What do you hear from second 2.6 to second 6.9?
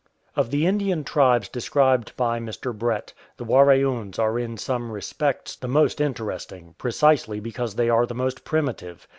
Brett, the Waraoons are in some respects the most interesting,